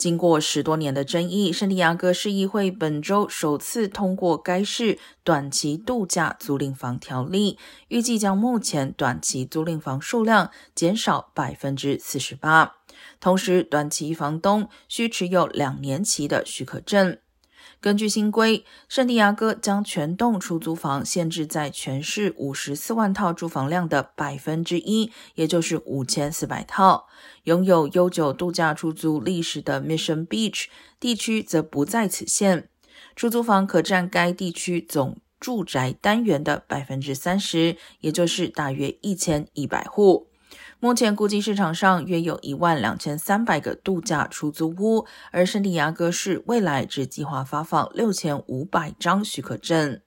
[0.00, 7.58] 经过十多年的争议，圣地亚哥市议会本周首次通过该市短期度假租赁房条例，
[7.88, 12.76] 预计将目前短期租赁房数量减少百分之四十八。
[13.20, 17.18] 同时，短期房东需持有两年期的许可证。
[17.80, 27.06] 根据新规，圣地亚哥将全栋出租房限制在全市五十四万套住房量的百分之一，也就是五千四百套。
[27.44, 30.66] 拥有悠久度假出租历史的 Mission Beach
[30.98, 32.68] 地区则不在此限，
[33.14, 40.29] 出租房可占该地区总住宅单元的百分之三十，也就是大约一千一百户。
[40.82, 50.00] 目前估计市场上约有一万两千三百个度假出租屋，而圣地亚哥市未来只计划发放六千五百张许可证。